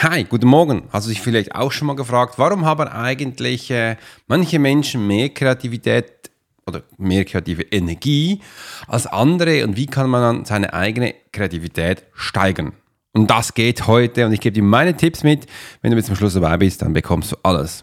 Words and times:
Hi, 0.00 0.22
guten 0.22 0.46
Morgen. 0.46 0.84
Hast 0.92 1.06
du 1.06 1.10
dich 1.10 1.20
vielleicht 1.20 1.56
auch 1.56 1.72
schon 1.72 1.88
mal 1.88 1.96
gefragt, 1.96 2.34
warum 2.36 2.64
haben 2.64 2.86
eigentlich 2.86 3.68
äh, 3.72 3.96
manche 4.28 4.60
Menschen 4.60 5.04
mehr 5.08 5.30
Kreativität 5.30 6.30
oder 6.68 6.82
mehr 6.98 7.24
kreative 7.24 7.62
Energie 7.62 8.40
als 8.86 9.08
andere 9.08 9.64
und 9.64 9.76
wie 9.76 9.86
kann 9.86 10.08
man 10.08 10.22
dann 10.22 10.44
seine 10.44 10.72
eigene 10.72 11.16
Kreativität 11.32 12.04
steigern? 12.14 12.74
Und 13.12 13.28
das 13.28 13.54
geht 13.54 13.88
heute 13.88 14.24
und 14.24 14.32
ich 14.32 14.38
gebe 14.38 14.54
dir 14.54 14.62
meine 14.62 14.96
Tipps 14.96 15.24
mit. 15.24 15.46
Wenn 15.82 15.90
du 15.90 15.96
bis 15.96 16.06
zum 16.06 16.14
Schluss 16.14 16.34
dabei 16.34 16.58
bist, 16.58 16.80
dann 16.82 16.92
bekommst 16.92 17.32
du 17.32 17.36
alles. 17.42 17.82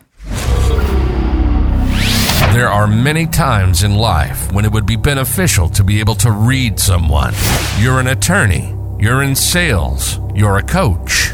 There 2.53 2.69
are 2.69 2.87
many 2.87 3.27
times 3.27 3.83
in 3.83 3.91
life 3.91 4.55
when 4.55 4.63
it 4.63 4.71
would 4.71 4.85
be 4.85 4.95
beneficial 4.95 5.69
to 5.69 5.83
be 5.83 5.99
able 5.99 6.15
to 6.15 6.29
read 6.29 6.79
someone. 6.79 7.33
You're 7.77 7.99
an 7.99 8.07
attorney, 8.07 8.73
you're 9.01 9.21
in 9.21 9.35
sales, 9.35 10.21
you're 10.33 10.55
a 10.55 10.63
coach. 10.63 11.33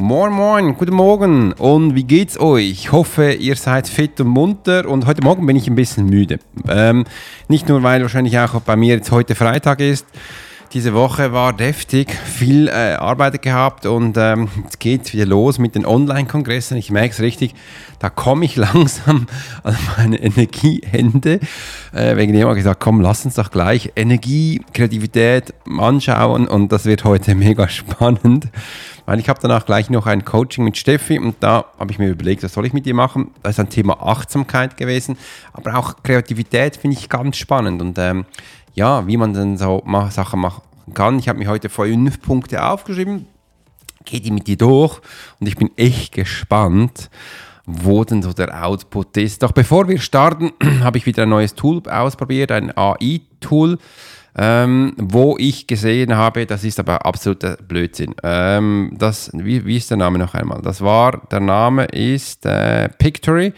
Moin 0.00 0.32
Moin, 0.32 0.76
guten 0.78 0.94
Morgen 0.94 1.52
und 1.52 1.94
wie 1.94 2.04
geht's 2.04 2.40
euch? 2.40 2.70
Ich 2.70 2.90
hoffe, 2.90 3.32
ihr 3.32 3.54
seid 3.54 3.86
fit 3.86 4.18
und 4.18 4.28
munter 4.28 4.88
und 4.88 5.04
heute 5.04 5.22
Morgen 5.22 5.44
bin 5.44 5.56
ich 5.56 5.68
ein 5.68 5.74
bisschen 5.74 6.06
müde. 6.06 6.38
Ähm, 6.66 7.04
nicht 7.48 7.68
nur, 7.68 7.82
weil 7.82 8.00
wahrscheinlich 8.00 8.38
auch 8.38 8.62
bei 8.62 8.76
mir 8.76 8.94
jetzt 8.94 9.10
heute 9.10 9.34
Freitag 9.34 9.80
ist, 9.80 10.06
diese 10.72 10.94
Woche 10.94 11.32
war 11.32 11.52
deftig, 11.52 12.12
viel 12.12 12.68
äh, 12.68 12.94
Arbeit 12.94 13.42
gehabt 13.42 13.86
und 13.86 14.16
ähm, 14.16 14.48
jetzt 14.62 14.78
geht's 14.78 15.12
wieder 15.12 15.26
los 15.26 15.58
mit 15.58 15.74
den 15.74 15.84
Online-Kongressen. 15.84 16.76
Ich 16.76 16.92
merke 16.92 17.12
es 17.12 17.20
richtig, 17.20 17.54
da 17.98 18.08
komme 18.08 18.44
ich 18.44 18.54
langsam 18.56 19.26
an 19.64 19.76
meine 19.96 20.22
Energieende. 20.22 21.40
Äh, 21.92 22.16
wegen 22.16 22.32
dem 22.32 22.42
habe 22.42 22.52
ich 22.52 22.62
gesagt, 22.62 22.80
komm, 22.80 23.00
lass 23.00 23.24
uns 23.24 23.34
doch 23.34 23.50
gleich 23.50 23.92
Energie, 23.96 24.62
Kreativität 24.72 25.54
anschauen 25.78 26.46
und 26.46 26.70
das 26.70 26.84
wird 26.84 27.02
heute 27.04 27.34
mega 27.36 27.68
spannend. 27.68 28.48
Weil 29.06 29.18
ich 29.18 29.28
habe 29.28 29.40
danach 29.42 29.66
gleich 29.66 29.90
noch 29.90 30.06
ein 30.06 30.24
Coaching 30.24 30.62
mit 30.62 30.76
Steffi 30.76 31.18
und 31.18 31.34
da 31.40 31.64
habe 31.80 31.90
ich 31.90 31.98
mir 31.98 32.10
überlegt, 32.10 32.44
was 32.44 32.52
soll 32.52 32.64
ich 32.66 32.72
mit 32.72 32.86
ihr 32.86 32.94
machen? 32.94 33.32
Da 33.42 33.50
ist 33.50 33.58
ein 33.58 33.68
Thema 33.68 34.00
Achtsamkeit 34.00 34.76
gewesen, 34.76 35.18
aber 35.52 35.76
auch 35.76 35.96
Kreativität 36.04 36.76
finde 36.76 36.96
ich 36.96 37.08
ganz 37.08 37.36
spannend 37.36 37.82
und 37.82 37.98
ähm, 37.98 38.24
ja, 38.74 39.06
wie 39.06 39.16
man 39.16 39.34
dann 39.34 39.56
so 39.56 39.82
Sachen 40.10 40.40
machen 40.40 40.62
kann. 40.94 41.18
Ich 41.18 41.28
habe 41.28 41.38
mir 41.38 41.48
heute 41.48 41.68
fünf 41.68 42.20
Punkte 42.20 42.64
aufgeschrieben, 42.64 43.26
gehe 44.04 44.20
die 44.20 44.30
mit 44.30 44.46
dir 44.46 44.56
durch 44.56 45.00
und 45.38 45.46
ich 45.46 45.56
bin 45.56 45.70
echt 45.76 46.12
gespannt, 46.12 47.10
wo 47.66 48.04
denn 48.04 48.22
so 48.22 48.32
der 48.32 48.64
Output 48.64 49.16
ist. 49.16 49.42
Doch 49.42 49.52
bevor 49.52 49.88
wir 49.88 49.98
starten, 49.98 50.52
habe 50.82 50.98
ich 50.98 51.06
wieder 51.06 51.24
ein 51.24 51.28
neues 51.28 51.54
Tool 51.54 51.82
ausprobiert, 51.88 52.50
ein 52.50 52.76
AI-Tool. 52.76 53.78
Ähm, 54.36 54.94
wo 54.96 55.36
ich 55.38 55.66
gesehen 55.66 56.14
habe, 56.14 56.46
das 56.46 56.62
ist 56.62 56.78
aber 56.78 57.04
absoluter 57.04 57.56
Blödsinn. 57.56 58.14
Ähm, 58.22 58.92
das, 58.96 59.30
wie, 59.34 59.66
wie 59.66 59.76
ist 59.76 59.90
der 59.90 59.96
Name 59.96 60.18
noch 60.18 60.34
einmal? 60.34 60.62
Das 60.62 60.80
war, 60.80 61.22
der 61.30 61.40
Name 61.40 61.86
ist 61.86 62.46
äh, 62.46 62.88
Pictory. 62.88 63.52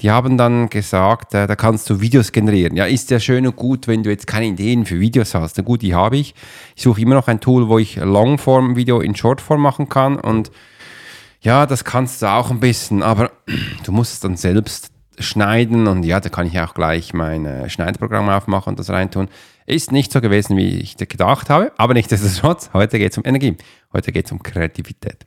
Die 0.00 0.10
haben 0.10 0.36
dann 0.36 0.68
gesagt, 0.68 1.32
äh, 1.34 1.46
da 1.46 1.54
kannst 1.54 1.88
du 1.88 2.00
Videos 2.00 2.32
generieren. 2.32 2.76
Ja, 2.76 2.86
ist 2.86 3.10
ja 3.10 3.20
schön 3.20 3.46
und 3.46 3.56
gut, 3.56 3.86
wenn 3.86 4.02
du 4.02 4.10
jetzt 4.10 4.26
keine 4.26 4.46
Ideen 4.46 4.84
für 4.84 4.98
Videos 4.98 5.34
hast. 5.34 5.56
Na 5.58 5.62
gut, 5.62 5.82
die 5.82 5.94
habe 5.94 6.16
ich. 6.16 6.34
Ich 6.74 6.82
suche 6.82 7.00
immer 7.00 7.14
noch 7.14 7.28
ein 7.28 7.40
Tool, 7.40 7.68
wo 7.68 7.78
ich 7.78 7.96
Longform-Video 7.96 9.00
in 9.00 9.14
Shortform 9.14 9.60
machen 9.62 9.88
kann. 9.88 10.16
Und 10.16 10.50
ja, 11.40 11.66
das 11.66 11.84
kannst 11.84 12.20
du 12.22 12.26
auch 12.26 12.50
ein 12.50 12.60
bisschen, 12.60 13.02
aber 13.02 13.30
du 13.84 13.92
musst 13.92 14.14
es 14.14 14.20
dann 14.20 14.36
selbst 14.36 14.90
schneiden. 15.18 15.86
Und 15.86 16.04
ja, 16.04 16.20
da 16.20 16.28
kann 16.28 16.46
ich 16.46 16.58
auch 16.60 16.74
gleich 16.74 17.12
mein 17.12 17.46
äh, 17.46 17.68
Schneideprogramm 17.68 18.28
aufmachen 18.28 18.70
und 18.70 18.78
das 18.78 18.90
reintun. 18.90 19.28
Ist 19.66 19.92
nicht 19.92 20.12
so 20.12 20.20
gewesen, 20.20 20.56
wie 20.56 20.78
ich 20.78 20.96
gedacht 20.96 21.50
habe, 21.50 21.72
aber 21.76 21.94
nichtsdestotrotz, 21.94 22.70
heute 22.72 22.98
geht 22.98 23.12
es 23.12 23.18
um 23.18 23.24
Energie. 23.24 23.56
Heute 23.92 24.12
geht 24.12 24.26
es 24.26 24.32
um 24.32 24.42
Kreativität. 24.42 25.26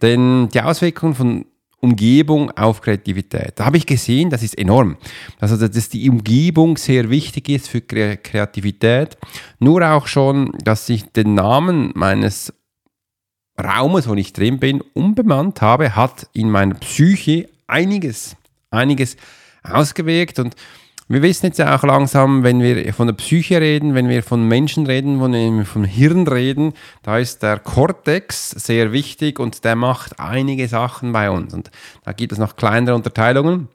Denn 0.00 0.48
die 0.48 0.60
Auswirkungen 0.60 1.14
von 1.14 1.46
Umgebung 1.82 2.52
auf 2.52 2.80
Kreativität. 2.80 3.54
Da 3.56 3.64
habe 3.64 3.76
ich 3.76 3.86
gesehen, 3.86 4.30
das 4.30 4.44
ist 4.44 4.56
enorm. 4.56 4.96
Also, 5.40 5.56
dass 5.66 5.88
die 5.88 6.08
Umgebung 6.08 6.76
sehr 6.76 7.10
wichtig 7.10 7.48
ist 7.48 7.68
für 7.68 7.80
Kreativität. 7.80 9.18
Nur 9.58 9.82
auch 9.90 10.06
schon, 10.06 10.52
dass 10.62 10.88
ich 10.88 11.10
den 11.10 11.34
Namen 11.34 11.90
meines 11.96 12.52
Raumes, 13.60 14.08
wo 14.08 14.14
ich 14.14 14.32
drin 14.32 14.60
bin, 14.60 14.80
unbemannt 14.94 15.60
habe, 15.60 15.96
hat 15.96 16.28
in 16.32 16.50
meiner 16.50 16.74
Psyche 16.74 17.48
einiges, 17.66 18.36
einiges 18.72 19.16
ausgewirkt 19.62 20.38
und 20.38 20.56
wir 21.08 21.20
wissen 21.20 21.46
jetzt 21.46 21.60
auch 21.60 21.82
langsam, 21.82 22.42
wenn 22.42 22.62
wir 22.62 22.94
von 22.94 23.06
der 23.06 23.14
Psyche 23.14 23.60
reden, 23.60 23.94
wenn 23.94 24.08
wir 24.08 24.22
von 24.22 24.48
Menschen 24.48 24.86
reden, 24.86 25.20
wenn 25.20 25.58
wir 25.58 25.66
vom 25.66 25.84
Hirn 25.84 26.26
reden, 26.26 26.72
da 27.02 27.18
ist 27.18 27.42
der 27.42 27.58
Kortex 27.58 28.50
sehr 28.50 28.92
wichtig 28.92 29.38
und 29.38 29.64
der 29.64 29.76
macht 29.76 30.18
einige 30.18 30.68
Sachen 30.68 31.12
bei 31.12 31.30
uns. 31.30 31.52
Und 31.52 31.70
da 32.04 32.12
gibt 32.12 32.32
es 32.32 32.38
noch 32.38 32.56
kleinere 32.56 32.94
Unterteilungen, 32.94 33.68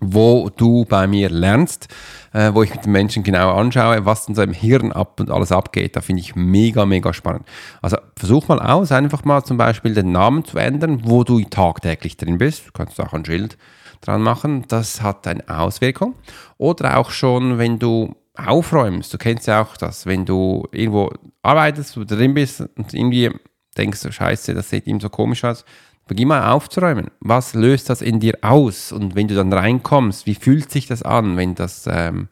wo 0.00 0.50
du 0.54 0.84
bei 0.84 1.06
mir 1.06 1.30
lernst, 1.30 1.88
äh, 2.32 2.52
wo 2.52 2.62
ich 2.62 2.72
mit 2.72 2.84
den 2.84 2.92
Menschen 2.92 3.22
genau 3.22 3.54
anschaue, 3.54 4.04
was 4.04 4.26
so 4.26 4.42
im 4.42 4.52
Hirn 4.52 4.92
ab 4.92 5.18
und 5.18 5.30
alles 5.30 5.50
abgeht. 5.50 5.96
Da 5.96 6.00
finde 6.00 6.20
ich 6.20 6.36
mega, 6.36 6.84
mega 6.84 7.12
spannend. 7.12 7.46
Also 7.82 7.96
versuch 8.14 8.46
mal 8.46 8.60
aus, 8.60 8.92
einfach 8.92 9.24
mal 9.24 9.42
zum 9.42 9.56
Beispiel 9.56 9.94
den 9.94 10.12
Namen 10.12 10.44
zu 10.44 10.58
ändern, 10.58 11.00
wo 11.04 11.24
du 11.24 11.40
tagtäglich 11.40 12.18
drin 12.18 12.38
bist. 12.38 12.68
Du 12.68 12.72
kannst 12.72 13.00
auch 13.00 13.14
ein 13.14 13.24
Schild 13.24 13.56
dran 14.00 14.22
machen. 14.22 14.64
Das 14.68 15.02
hat 15.02 15.26
eine 15.26 15.48
Auswirkung. 15.48 16.14
Oder 16.58 16.98
auch 16.98 17.10
schon, 17.10 17.58
wenn 17.58 17.78
du 17.78 18.14
aufräumst. 18.36 19.12
Du 19.12 19.18
kennst 19.18 19.46
ja 19.46 19.62
auch 19.62 19.76
das, 19.76 20.06
wenn 20.06 20.24
du 20.24 20.66
irgendwo 20.72 21.10
arbeitest, 21.42 21.96
du 21.96 22.04
drin 22.04 22.34
bist 22.34 22.60
und 22.60 22.92
irgendwie 22.92 23.30
denkst 23.76 24.02
du, 24.02 24.12
scheiße, 24.12 24.54
das 24.54 24.70
sieht 24.70 24.86
ihm 24.86 25.00
so 25.00 25.08
komisch 25.08 25.44
aus. 25.44 25.64
Beginn 26.06 26.28
mal 26.28 26.52
aufzuräumen. 26.52 27.10
Was 27.20 27.54
löst 27.54 27.90
das 27.90 28.00
in 28.00 28.20
dir 28.20 28.38
aus? 28.42 28.92
Und 28.92 29.14
wenn 29.16 29.26
du 29.26 29.34
dann 29.34 29.52
reinkommst, 29.52 30.26
wie 30.26 30.36
fühlt 30.36 30.70
sich 30.70 30.86
das 30.86 31.02
an, 31.02 31.36
wenn 31.36 31.54
das 31.56 31.88
ähm, 31.90 32.28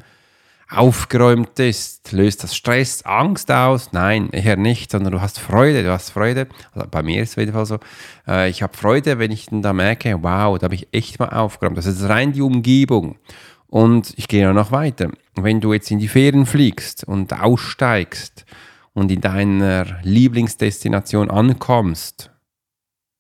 aufgeräumt 0.69 1.59
ist? 1.59 2.13
Löst 2.13 2.43
das 2.43 2.57
Stress, 2.57 3.03
Angst 3.03 3.51
aus? 3.51 3.93
Nein, 3.93 4.31
eher 4.31 4.57
nicht, 4.57 4.91
sondern 4.91 5.13
du 5.13 5.21
hast 5.21 5.39
Freude, 5.39 5.83
du 5.83 5.93
hast 5.93 6.11
Freude. 6.11 6.49
Also 6.73 6.89
bei 6.91 7.03
mir 7.03 7.23
ist 7.23 7.31
es 7.31 7.35
auf 7.37 7.41
jeden 7.41 7.53
Fall 7.53 7.67
so. 7.67 7.79
Äh, 8.27 8.51
ich 8.51 8.63
habe 8.63 8.77
Freude, 8.77 9.19
wenn 9.19 9.31
ich 9.31 9.47
dann 9.47 9.63
da 9.63 9.73
merke, 9.73 10.23
wow, 10.23 10.59
da 10.59 10.65
habe 10.65 10.75
ich 10.75 10.89
echt 10.93 11.19
mal 11.19 11.29
aufgeräumt. 11.29 11.77
Das 11.77 11.87
ist 11.87 12.09
rein 12.09 12.33
die 12.33 12.43
Umgebung. 12.43 13.19
Und 13.67 14.15
ich 14.17 14.29
gehe 14.29 14.53
noch 14.53 14.71
weiter. 14.71 15.11
Wenn 15.35 15.61
du 15.61 15.73
jetzt 15.73 15.91
in 15.91 15.99
die 15.99 16.09
Ferien 16.09 16.47
fliegst 16.47 17.05
und 17.05 17.33
aussteigst 17.33 18.45
und 18.93 19.11
in 19.11 19.21
deiner 19.21 19.99
Lieblingsdestination 20.03 21.31
ankommst, 21.31 22.31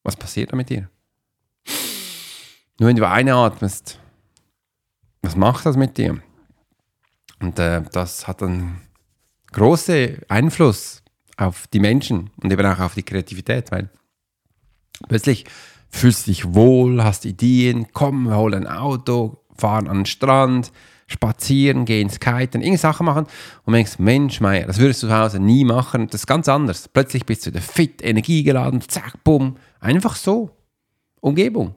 was 0.04 0.16
passiert 0.16 0.52
da 0.52 0.56
mit 0.56 0.70
dir? 0.70 0.88
Nur 2.78 2.88
wenn 2.88 2.96
du 2.96 3.08
einatmest, 3.08 3.98
was 5.22 5.36
macht 5.36 5.66
das 5.66 5.76
mit 5.76 5.96
dir? 5.96 6.20
Und 7.44 7.58
äh, 7.58 7.82
das 7.92 8.26
hat 8.26 8.42
einen 8.42 8.80
großen 9.52 10.16
Einfluss 10.28 11.02
auf 11.36 11.66
die 11.66 11.78
Menschen 11.78 12.30
und 12.42 12.50
eben 12.50 12.64
auch 12.64 12.78
auf 12.78 12.94
die 12.94 13.02
Kreativität, 13.02 13.70
weil 13.70 13.90
plötzlich 15.08 15.44
fühlst 15.90 16.26
du 16.26 16.30
dich 16.30 16.54
wohl, 16.54 17.04
hast 17.04 17.26
Ideen, 17.26 17.88
komm, 17.92 18.28
wir 18.28 18.38
holen 18.38 18.66
ein 18.66 18.66
Auto, 18.66 19.44
fahren 19.58 19.88
an 19.88 19.98
den 19.98 20.06
Strand, 20.06 20.72
spazieren, 21.06 21.84
gehen 21.84 22.08
skiten, 22.08 22.62
irgendwelche 22.62 22.78
Sachen 22.78 23.04
machen 23.04 23.26
und 23.64 23.74
denkst, 23.74 23.98
Mensch, 23.98 24.40
Meier, 24.40 24.66
das 24.66 24.78
würdest 24.78 25.02
du 25.02 25.08
zu 25.08 25.14
Hause 25.14 25.38
nie 25.38 25.66
machen, 25.66 26.06
das 26.06 26.22
ist 26.22 26.26
ganz 26.26 26.48
anders. 26.48 26.88
Plötzlich 26.88 27.26
bist 27.26 27.44
du 27.44 27.50
wieder 27.50 27.60
fit, 27.60 28.02
energiegeladen, 28.02 28.80
zack, 28.80 29.22
bumm, 29.22 29.58
einfach 29.80 30.16
so. 30.16 30.50
Umgebung. 31.20 31.74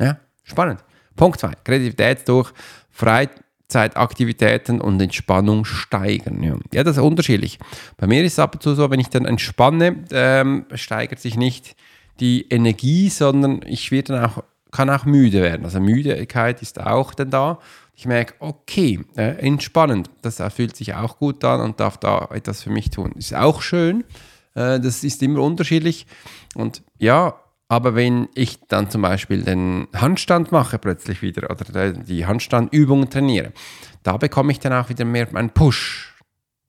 Ja, 0.00 0.18
spannend. 0.42 0.84
Punkt 1.14 1.38
2, 1.38 1.52
Kreativität 1.62 2.28
durch 2.28 2.52
Freizeit 2.90 3.45
Freizeitaktivitäten 3.68 4.80
und 4.80 5.00
Entspannung 5.00 5.64
steigern. 5.64 6.42
Ja. 6.42 6.56
ja, 6.72 6.84
das 6.84 6.96
ist 6.96 7.02
unterschiedlich. 7.02 7.58
Bei 7.96 8.06
mir 8.06 8.24
ist 8.24 8.34
es 8.34 8.38
ab 8.38 8.54
und 8.54 8.62
zu 8.62 8.74
so, 8.74 8.90
wenn 8.90 9.00
ich 9.00 9.08
dann 9.08 9.24
entspanne, 9.24 10.04
ähm, 10.12 10.66
steigert 10.74 11.18
sich 11.18 11.36
nicht 11.36 11.76
die 12.20 12.46
Energie, 12.48 13.08
sondern 13.08 13.60
ich 13.66 13.90
werde 13.90 14.14
dann 14.14 14.24
auch 14.24 14.42
kann 14.72 14.90
auch 14.90 15.06
müde 15.06 15.40
werden. 15.40 15.64
Also 15.64 15.80
Müdigkeit 15.80 16.60
ist 16.60 16.80
auch 16.80 17.14
dann 17.14 17.30
da. 17.30 17.60
Ich 17.94 18.04
merke, 18.04 18.34
okay, 18.40 19.00
äh, 19.16 19.38
entspannend, 19.38 20.10
das 20.20 20.42
fühlt 20.54 20.76
sich 20.76 20.94
auch 20.94 21.18
gut 21.18 21.42
an 21.44 21.60
und 21.62 21.80
darf 21.80 21.96
da 21.96 22.28
etwas 22.30 22.62
für 22.62 22.70
mich 22.70 22.90
tun. 22.90 23.12
Ist 23.12 23.34
auch 23.34 23.62
schön, 23.62 24.04
äh, 24.54 24.78
das 24.78 25.02
ist 25.02 25.22
immer 25.22 25.40
unterschiedlich. 25.40 26.06
Und 26.54 26.82
ja, 26.98 27.36
aber 27.68 27.94
wenn 27.94 28.28
ich 28.34 28.60
dann 28.68 28.90
zum 28.90 29.02
Beispiel 29.02 29.42
den 29.42 29.88
Handstand 29.94 30.52
mache 30.52 30.78
plötzlich 30.78 31.22
wieder 31.22 31.50
oder 31.50 31.92
die 31.92 32.26
Handstandübungen 32.26 33.10
trainiere, 33.10 33.52
da 34.02 34.16
bekomme 34.16 34.52
ich 34.52 34.60
dann 34.60 34.72
auch 34.72 34.88
wieder 34.88 35.04
mehr 35.04 35.28
einen 35.34 35.50
Push. 35.50 36.12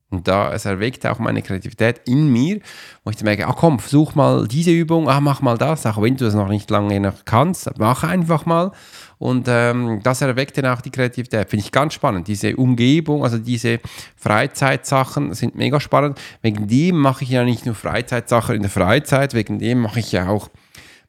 Und 0.09 0.25
da, 0.29 0.53
es 0.53 0.63
erweckt 0.63 1.05
auch 1.05 1.19
meine 1.19 1.41
Kreativität 1.41 1.99
in 2.05 2.31
mir, 2.31 2.61
wo 3.03 3.09
ich 3.09 3.17
dann 3.17 3.25
merke, 3.25 3.45
ach 3.45 3.57
komm, 3.57 3.77
versuch 3.77 4.15
mal 4.15 4.47
diese 4.47 4.71
Übung, 4.71 5.09
ach 5.09 5.19
mach 5.19 5.41
mal 5.41 5.57
das, 5.57 5.85
auch 5.85 6.01
wenn 6.01 6.15
du 6.15 6.23
das 6.23 6.33
noch 6.33 6.47
nicht 6.47 6.69
lange 6.69 6.97
noch 7.01 7.25
kannst, 7.25 7.69
mach 7.77 8.03
einfach 8.05 8.45
mal. 8.45 8.71
Und 9.17 9.47
ähm, 9.49 9.99
das 10.03 10.21
erweckt 10.21 10.57
dann 10.57 10.67
auch 10.67 10.79
die 10.79 10.91
Kreativität. 10.91 11.49
Finde 11.49 11.65
ich 11.65 11.73
ganz 11.73 11.93
spannend. 11.93 12.29
Diese 12.29 12.55
Umgebung, 12.55 13.23
also 13.23 13.37
diese 13.37 13.79
Freizeitsachen 14.15 15.33
sind 15.33 15.55
mega 15.55 15.81
spannend. 15.81 16.19
Wegen 16.41 16.67
dem 16.67 16.95
mache 16.95 17.25
ich 17.25 17.31
ja 17.31 17.43
nicht 17.43 17.65
nur 17.65 17.75
Freizeitsachen 17.75 18.55
in 18.55 18.61
der 18.61 18.71
Freizeit, 18.71 19.33
wegen 19.33 19.59
dem 19.59 19.81
mache 19.81 19.99
ich 19.99 20.13
ja 20.13 20.29
auch 20.29 20.49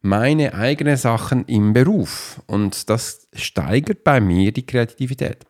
meine 0.01 0.55
eigenen 0.55 0.97
Sachen 0.97 1.45
im 1.47 1.73
Beruf. 1.73 2.41
Und 2.47 2.89
das 2.89 3.29
steigert 3.33 4.05
bei 4.05 4.21
mir 4.21 4.53
die 4.53 4.67
Kreativität. 4.67 5.47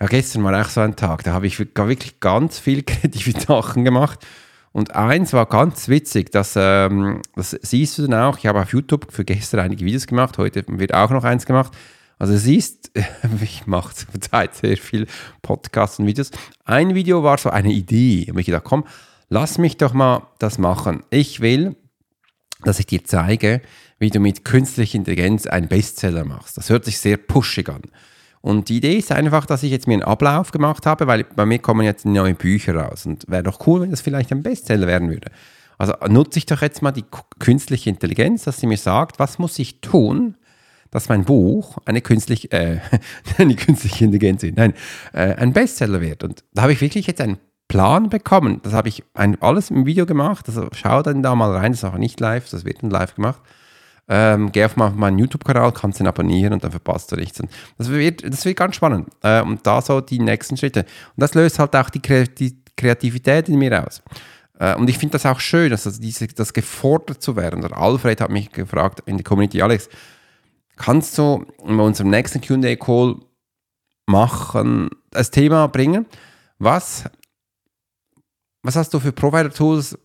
Ja, 0.00 0.06
gestern 0.06 0.44
war 0.44 0.60
auch 0.60 0.68
so 0.68 0.80
ein 0.82 0.96
Tag, 0.96 1.24
da 1.24 1.32
habe 1.32 1.46
ich 1.46 1.58
wirklich 1.58 2.20
ganz 2.20 2.58
viel 2.58 2.82
kreative 2.84 3.38
Sachen 3.40 3.84
gemacht. 3.84 4.26
Und 4.72 4.94
eins 4.94 5.32
war 5.32 5.46
ganz 5.46 5.88
witzig, 5.88 6.30
das, 6.32 6.52
ähm, 6.54 7.22
das 7.34 7.56
siehst 7.62 7.96
du 7.96 8.06
dann 8.06 8.20
auch. 8.20 8.36
Ich 8.36 8.46
habe 8.46 8.60
auf 8.60 8.72
YouTube 8.72 9.10
für 9.10 9.24
gestern 9.24 9.60
einige 9.60 9.84
Videos 9.86 10.06
gemacht, 10.06 10.36
heute 10.36 10.64
wird 10.66 10.92
auch 10.92 11.10
noch 11.10 11.24
eins 11.24 11.46
gemacht. 11.46 11.72
Also 12.18 12.36
siehst, 12.36 12.90
ich 13.42 13.66
mache 13.66 13.94
zurzeit 13.94 14.54
sehr 14.54 14.76
viel 14.76 15.06
Podcasts 15.40 15.98
und 15.98 16.06
Videos. 16.06 16.30
Ein 16.64 16.94
Video 16.94 17.22
war 17.22 17.38
so 17.38 17.48
eine 17.48 17.72
Idee. 17.72 18.30
Und 18.30 18.38
ich 18.38 18.46
gedacht, 18.46 18.64
komm, 18.64 18.84
lass 19.30 19.56
mich 19.56 19.78
doch 19.78 19.94
mal 19.94 20.26
das 20.38 20.58
machen. 20.58 21.04
Ich 21.08 21.40
will, 21.40 21.76
dass 22.66 22.80
ich 22.80 22.86
dir 22.86 23.04
zeige, 23.04 23.60
wie 23.98 24.10
du 24.10 24.20
mit 24.20 24.44
künstlicher 24.44 24.96
Intelligenz 24.96 25.46
einen 25.46 25.68
Bestseller 25.68 26.24
machst. 26.24 26.56
Das 26.56 26.68
hört 26.68 26.84
sich 26.84 26.98
sehr 26.98 27.16
pushig 27.16 27.68
an. 27.68 27.82
Und 28.40 28.68
die 28.68 28.76
Idee 28.76 28.98
ist 28.98 29.10
einfach, 29.10 29.46
dass 29.46 29.62
ich 29.62 29.70
jetzt 29.70 29.86
mir 29.86 29.94
einen 29.94 30.02
Ablauf 30.02 30.52
gemacht 30.52 30.86
habe, 30.86 31.06
weil 31.06 31.24
bei 31.24 31.46
mir 31.46 31.58
kommen 31.58 31.84
jetzt 31.84 32.04
neue 32.04 32.34
Bücher 32.34 32.76
raus. 32.76 33.06
Und 33.06 33.28
wäre 33.28 33.42
doch 33.42 33.66
cool, 33.66 33.80
wenn 33.80 33.90
das 33.90 34.02
vielleicht 34.02 34.30
ein 34.30 34.42
Bestseller 34.42 34.86
werden 34.86 35.10
würde. 35.10 35.30
Also 35.78 35.94
nutze 36.08 36.38
ich 36.38 36.46
doch 36.46 36.62
jetzt 36.62 36.82
mal 36.82 36.92
die 36.92 37.04
künstliche 37.38 37.90
Intelligenz, 37.90 38.44
dass 38.44 38.60
sie 38.60 38.66
mir 38.66 38.78
sagt, 38.78 39.18
was 39.18 39.38
muss 39.38 39.58
ich 39.58 39.80
tun, 39.80 40.36
dass 40.90 41.08
mein 41.08 41.24
Buch 41.24 41.78
eine 41.84 42.00
künstliche, 42.00 42.50
äh, 42.52 42.78
eine 43.38 43.56
künstliche 43.56 44.04
Intelligenz 44.04 44.42
nein, 44.54 44.74
äh, 45.12 45.34
ein 45.34 45.52
Bestseller 45.52 46.00
wird. 46.00 46.24
Und 46.24 46.44
da 46.54 46.62
habe 46.62 46.72
ich 46.72 46.80
wirklich 46.80 47.06
jetzt 47.06 47.20
einen 47.20 47.38
Plan 47.68 48.08
bekommen. 48.08 48.60
Das 48.62 48.72
habe 48.72 48.88
ich 48.88 49.02
ein, 49.14 49.40
alles 49.42 49.70
im 49.70 49.86
Video 49.86 50.06
gemacht. 50.06 50.48
Also 50.48 50.68
schau 50.72 51.02
dann 51.02 51.22
da 51.22 51.34
mal 51.34 51.54
rein, 51.54 51.72
das 51.72 51.82
ist 51.82 51.84
auch 51.84 51.98
nicht 51.98 52.20
live, 52.20 52.48
das 52.48 52.64
wird 52.64 52.82
dann 52.82 52.90
live 52.90 53.14
gemacht. 53.14 53.40
Ähm, 54.08 54.52
geh 54.52 54.64
auf 54.64 54.76
meinen 54.76 55.18
YouTube-Kanal, 55.18 55.72
kannst 55.72 55.98
ihn 55.98 56.06
abonnieren 56.06 56.52
und 56.52 56.62
dann 56.62 56.70
verpasst 56.70 57.10
du 57.10 57.16
nichts. 57.16 57.40
Und 57.40 57.50
das, 57.76 57.90
wird, 57.90 58.22
das 58.24 58.44
wird 58.44 58.56
ganz 58.56 58.76
spannend. 58.76 59.08
Äh, 59.22 59.42
und 59.42 59.66
da 59.66 59.82
so 59.82 60.00
die 60.00 60.20
nächsten 60.20 60.56
Schritte. 60.56 60.80
Und 60.80 61.20
das 61.20 61.34
löst 61.34 61.58
halt 61.58 61.74
auch 61.74 61.90
die, 61.90 62.00
Kreativität 62.76 63.48
in 63.48 63.58
mir 63.58 63.84
aus. 63.84 64.02
Äh, 64.58 64.76
und 64.76 64.88
ich 64.88 64.98
finde 64.98 65.12
das 65.12 65.26
auch 65.26 65.40
schön, 65.40 65.70
dass 65.70 65.86
also 65.86 66.00
diese, 66.00 66.28
das 66.28 66.52
gefordert 66.52 67.22
zu 67.22 67.36
werden. 67.36 67.62
Der 67.62 67.76
Alfred 67.76 68.20
hat 68.20 68.30
mich 68.30 68.52
gefragt 68.52 69.02
in 69.06 69.16
der 69.16 69.24
Community, 69.24 69.62
Alex, 69.62 69.88
kannst 70.76 71.16
du 71.18 71.46
in 71.64 71.80
unserem 71.80 72.10
nächsten 72.10 72.40
QA-Call 72.40 73.16
machen, 74.06 74.90
das 75.10 75.30
Thema 75.30 75.66
bringen? 75.66 76.06
Was, 76.58 77.04
was 78.66 78.76
hast 78.76 78.92
du 78.92 79.00
für 79.00 79.12
Provider-Tools 79.12 79.98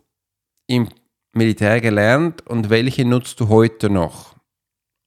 im 0.68 0.90
Militär 1.34 1.82
gelernt 1.82 2.46
und 2.48 2.70
welche 2.70 3.06
nutzt 3.06 3.40
du 3.40 3.50
heute 3.50 3.90
noch? 3.90 4.36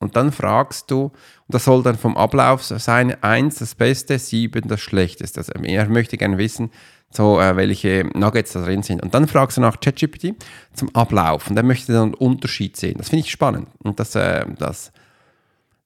Und 0.00 0.16
dann 0.16 0.32
fragst 0.32 0.90
du, 0.90 1.04
und 1.04 1.12
das 1.48 1.64
soll 1.64 1.82
dann 1.82 1.96
vom 1.96 2.16
Ablauf 2.16 2.64
sein, 2.64 3.22
eins 3.22 3.56
das 3.56 3.74
Beste, 3.74 4.18
sieben 4.18 4.68
das 4.68 4.80
Schlechteste. 4.80 5.40
Also 5.40 5.52
er 5.52 5.88
möchte 5.88 6.16
gerne 6.16 6.36
wissen, 6.36 6.70
so, 7.10 7.40
äh, 7.40 7.56
welche 7.56 8.10
Nuggets 8.12 8.52
da 8.52 8.64
drin 8.64 8.82
sind. 8.82 9.02
Und 9.02 9.14
dann 9.14 9.28
fragst 9.28 9.56
du 9.56 9.60
nach 9.60 9.78
ChatGPT 9.78 10.34
zum 10.72 10.94
Ablauf 10.94 11.48
und 11.48 11.56
er 11.56 11.62
möchte 11.62 11.92
dann 11.92 12.02
einen 12.02 12.14
Unterschied 12.14 12.76
sehen. 12.76 12.98
Das 12.98 13.10
finde 13.10 13.24
ich 13.24 13.30
spannend. 13.30 13.68
Und 13.84 14.00
das, 14.00 14.16
äh, 14.16 14.44
das, 14.58 14.90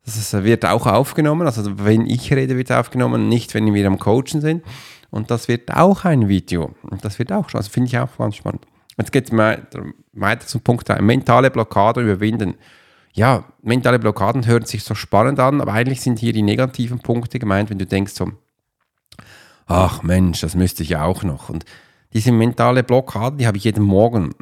das 0.07 0.33
wird 0.43 0.65
auch 0.65 0.87
aufgenommen. 0.87 1.47
Also 1.47 1.79
wenn 1.85 2.07
ich 2.07 2.33
rede, 2.33 2.57
wird 2.57 2.73
aufgenommen, 2.73 3.29
nicht 3.29 3.53
wenn 3.53 3.73
wir 3.73 3.87
am 3.87 3.99
Coachen 3.99 4.41
sind. 4.41 4.65
Und 5.11 5.31
das 5.31 5.49
wird 5.49 5.75
auch 5.75 6.05
ein 6.05 6.29
Video. 6.29 6.75
Und 6.83 7.05
das 7.05 7.19
wird 7.19 7.33
auch, 7.33 7.53
also 7.55 7.71
finde 7.71 7.89
ich 7.89 7.99
auch 7.99 8.17
ganz 8.19 8.37
spannend. 8.37 8.67
Jetzt 8.97 9.13
geht 9.13 9.31
es 9.31 9.37
weiter 10.13 10.47
zum 10.47 10.61
Punkt 10.61 10.89
3. 10.89 11.01
Mentale 11.01 11.51
Blockade 11.51 12.01
überwinden. 12.03 12.55
Ja, 13.15 13.45
mentale 13.63 13.99
Blockaden 13.99 14.47
hören 14.47 14.65
sich 14.65 14.85
so 14.85 14.95
spannend 14.95 15.41
an, 15.41 15.61
aber 15.61 15.73
eigentlich 15.73 16.03
sind 16.03 16.19
hier 16.19 16.33
die 16.33 16.43
negativen 16.43 17.01
Punkte 17.01 17.39
gemeint, 17.39 17.71
wenn 17.71 17.79
du 17.79 17.87
denkst 17.87 18.13
so, 18.13 18.31
ach 19.67 20.03
Mensch, 20.03 20.41
das 20.41 20.55
müsste 20.55 20.83
ich 20.83 20.91
ja 20.91 21.05
auch 21.05 21.23
noch. 21.23 21.49
Und 21.49 21.65
diese 22.13 22.31
mentale 22.33 22.85
Blockade, 22.85 23.37
die 23.37 23.47
habe 23.47 23.57
ich 23.57 23.65
jeden 23.65 23.83
Morgen, 23.83 24.35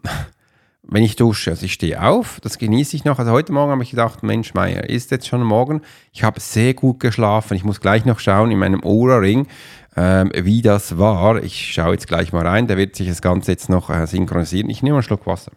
wenn 0.88 1.02
ich 1.02 1.16
dusche. 1.16 1.50
Also 1.50 1.66
ich 1.66 1.72
stehe 1.72 2.02
auf, 2.02 2.40
das 2.40 2.58
genieße 2.58 2.96
ich 2.96 3.04
noch. 3.04 3.18
Also 3.18 3.32
heute 3.32 3.52
Morgen 3.52 3.72
habe 3.72 3.82
ich 3.82 3.90
gedacht, 3.90 4.22
Mensch, 4.22 4.54
Meier, 4.54 4.88
ist 4.88 5.10
jetzt 5.10 5.26
schon 5.26 5.42
morgen? 5.42 5.82
Ich 6.12 6.22
habe 6.22 6.40
sehr 6.40 6.74
gut 6.74 7.00
geschlafen. 7.00 7.54
Ich 7.54 7.64
muss 7.64 7.80
gleich 7.80 8.04
noch 8.04 8.20
schauen 8.20 8.50
in 8.50 8.58
meinem 8.58 8.84
Oura-Ring, 8.84 9.48
ähm, 9.96 10.30
wie 10.34 10.62
das 10.62 10.98
war. 10.98 11.42
Ich 11.42 11.72
schaue 11.72 11.92
jetzt 11.92 12.06
gleich 12.06 12.32
mal 12.32 12.46
rein, 12.46 12.66
da 12.68 12.76
wird 12.76 12.94
sich 12.94 13.08
das 13.08 13.20
Ganze 13.20 13.52
jetzt 13.52 13.68
noch 13.68 13.90
äh, 13.90 14.06
synchronisieren. 14.06 14.70
Ich 14.70 14.82
nehme 14.82 14.96
einen 14.96 15.02
Schluck 15.02 15.26
Wasser. 15.26 15.52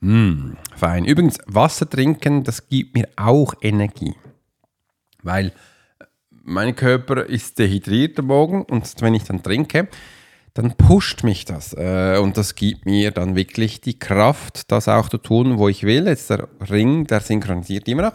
Mm, 0.00 0.52
fein. 0.76 1.06
Übrigens, 1.06 1.38
Wasser 1.46 1.88
trinken, 1.88 2.44
das 2.44 2.68
gibt 2.68 2.94
mir 2.94 3.08
auch 3.16 3.54
Energie. 3.62 4.14
Weil 5.22 5.46
äh, 5.98 6.04
mein 6.44 6.76
Körper 6.76 7.24
ist 7.24 7.58
dehydriert 7.58 8.18
am 8.18 8.26
Morgen 8.26 8.62
und 8.64 8.92
wenn 9.00 9.14
ich 9.14 9.24
dann 9.24 9.42
trinke, 9.42 9.88
dann 10.56 10.72
pusht 10.72 11.22
mich 11.22 11.44
das. 11.44 11.74
Äh, 11.74 12.18
und 12.18 12.36
das 12.36 12.54
gibt 12.54 12.86
mir 12.86 13.10
dann 13.10 13.36
wirklich 13.36 13.82
die 13.82 13.98
Kraft, 13.98 14.72
das 14.72 14.88
auch 14.88 15.08
zu 15.08 15.18
tun, 15.18 15.58
wo 15.58 15.68
ich 15.68 15.82
will. 15.82 16.06
Jetzt 16.06 16.30
der 16.30 16.48
Ring, 16.70 17.06
der 17.06 17.20
synchronisiert 17.20 17.86
immer 17.88 18.02
noch. 18.02 18.14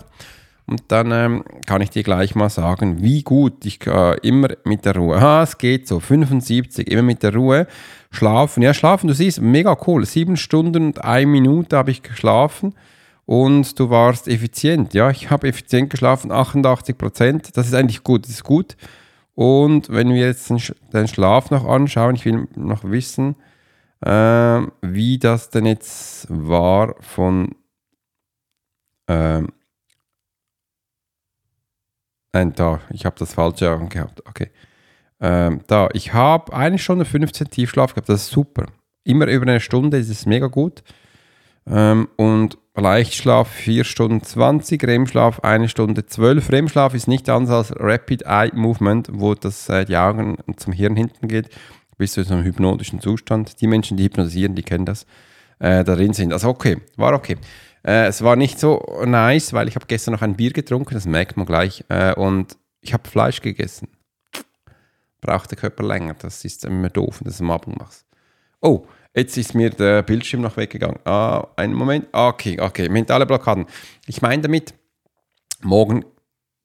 Und 0.65 0.83
dann 0.87 1.11
ähm, 1.11 1.43
kann 1.67 1.81
ich 1.81 1.89
dir 1.89 2.01
gleich 2.01 2.33
mal 2.33 2.49
sagen, 2.49 3.03
wie 3.03 3.23
gut 3.23 3.65
ich 3.65 3.85
äh, 3.85 4.17
immer 4.21 4.49
mit 4.63 4.85
der 4.85 4.95
Ruhe. 4.95 5.17
Ah, 5.17 5.43
es 5.43 5.57
geht 5.57 5.87
so, 5.87 5.99
75, 5.99 6.89
immer 6.89 7.01
mit 7.03 7.23
der 7.23 7.35
Ruhe. 7.35 7.67
Schlafen, 8.09 8.63
ja, 8.63 8.73
schlafen, 8.73 9.07
du 9.07 9.13
siehst, 9.13 9.41
mega 9.41 9.77
cool. 9.85 10.05
Sieben 10.05 10.37
Stunden 10.37 10.85
und 10.85 11.03
eine 11.03 11.27
Minute 11.27 11.77
habe 11.77 11.91
ich 11.91 12.01
geschlafen 12.01 12.73
und 13.25 13.79
du 13.79 13.89
warst 13.89 14.27
effizient. 14.27 14.93
Ja, 14.93 15.11
ich 15.11 15.29
habe 15.29 15.47
effizient 15.47 15.89
geschlafen, 15.89 16.31
88 16.31 16.97
Prozent. 16.97 17.57
Das 17.57 17.67
ist 17.67 17.73
eigentlich 17.73 18.03
gut, 18.03 18.25
das 18.25 18.31
ist 18.31 18.43
gut. 18.43 18.75
Und 19.35 19.89
wenn 19.89 20.09
wir 20.09 20.27
jetzt 20.27 20.49
den, 20.49 21.07
Schlaf 21.07 21.51
noch 21.51 21.65
anschauen, 21.65 22.15
ich 22.15 22.25
will 22.25 22.47
noch 22.55 22.83
wissen, 22.83 23.35
äh, 24.01 24.61
wie 24.81 25.19
das 25.19 25.49
denn 25.49 25.65
jetzt 25.65 26.27
war 26.29 26.95
von 27.01 27.55
äh, 29.07 29.43
Nein, 32.33 32.53
da, 32.53 32.79
ich 32.91 33.05
habe 33.05 33.17
das 33.19 33.33
falsche 33.33 33.69
angehabt. 33.69 34.25
Okay. 34.27 34.51
Ähm, 35.19 35.61
da, 35.67 35.89
ich 35.93 36.13
habe 36.13 36.53
eine 36.53 36.79
Stunde 36.79 37.05
15 37.05 37.49
Tiefschlaf 37.49 37.93
gehabt, 37.93 38.09
das 38.09 38.23
ist 38.23 38.31
super. 38.31 38.67
Immer 39.03 39.27
über 39.27 39.43
eine 39.43 39.59
Stunde, 39.59 39.97
ist 39.97 40.25
mega 40.25 40.47
gut. 40.47 40.83
Ähm, 41.67 42.07
und 42.15 42.57
Leichtschlaf 42.75 43.49
4 43.49 43.83
Stunden 43.83 44.23
20, 44.23 44.81
REM-Schlaf 44.81 45.41
1 45.41 45.69
Stunde 45.69 46.05
12. 46.05 46.49
REM-Schlaf 46.49 46.93
ist 46.93 47.07
nicht 47.09 47.27
anders 47.27 47.69
als 47.69 47.73
Rapid 47.77 48.21
Eye 48.21 48.51
Movement, 48.53 49.09
wo 49.11 49.35
das 49.35 49.67
äh, 49.67 49.83
die 49.83 49.97
Augen 49.97 50.37
zum 50.55 50.71
Hirn 50.71 50.95
hinten 50.95 51.27
geht, 51.27 51.49
bis 51.97 52.13
zu 52.13 52.23
so 52.23 52.33
einem 52.33 52.45
hypnotischen 52.45 53.01
Zustand. 53.01 53.59
Die 53.59 53.67
Menschen, 53.67 53.97
die 53.97 54.05
hypnotisieren, 54.05 54.55
die 54.55 54.63
kennen 54.63 54.85
das, 54.85 55.05
äh, 55.59 55.83
darin 55.83 56.13
sind. 56.13 56.31
Also 56.31 56.47
okay, 56.47 56.77
war 56.95 57.13
okay. 57.13 57.35
Äh, 57.83 58.07
es 58.07 58.21
war 58.21 58.37
nicht 58.37 58.57
so 58.57 59.03
nice, 59.05 59.51
weil 59.51 59.67
ich 59.67 59.75
habe 59.75 59.87
gestern 59.87 60.13
noch 60.13 60.21
ein 60.21 60.37
Bier 60.37 60.53
getrunken, 60.53 60.93
das 60.93 61.05
merkt 61.05 61.35
man 61.35 61.45
gleich. 61.45 61.83
Äh, 61.89 62.13
und 62.13 62.55
ich 62.79 62.93
habe 62.93 63.09
Fleisch 63.09 63.41
gegessen. 63.41 63.89
Braucht 65.19 65.51
der 65.51 65.57
Körper 65.57 65.83
länger. 65.83 66.13
Das 66.13 66.45
ist 66.45 66.63
immer 66.63 66.89
doof, 66.89 67.19
wenn 67.19 67.25
du 67.25 67.31
das 67.31 67.41
am 67.41 67.51
Abend 67.51 67.77
machst. 67.77 68.05
Oh, 68.61 68.85
jetzt 69.15 69.37
ist 69.37 69.55
mir 69.55 69.69
der 69.69 70.03
Bildschirm 70.03 70.41
noch 70.41 70.57
weggegangen. 70.57 70.99
Ah, 71.05 71.47
einen 71.55 71.73
Moment. 71.73 72.07
Okay, 72.11 72.59
okay. 72.59 72.89
Mentale 72.89 73.25
Blockaden. 73.25 73.65
Ich 74.07 74.21
meine 74.21 74.41
damit, 74.41 74.73
morgen 75.61 76.05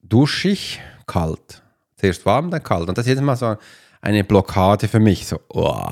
dusche 0.02 0.48
ich 0.48 0.80
kalt. 1.06 1.62
Zuerst 1.96 2.26
warm, 2.26 2.50
dann 2.50 2.62
kalt. 2.62 2.88
Und 2.88 2.98
das 2.98 3.06
ist 3.06 3.14
jetzt 3.14 3.22
mal 3.22 3.36
so 3.36 3.56
eine 4.00 4.24
Blockade 4.24 4.88
für 4.88 5.00
mich. 5.00 5.26
So, 5.26 5.40
oh, 5.48 5.90